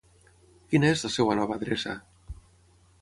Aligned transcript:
Quina 0.71 0.89
és 0.93 1.03
la 1.07 1.11
seva 1.17 1.37
nova 1.43 1.59
adreça? 1.61 1.97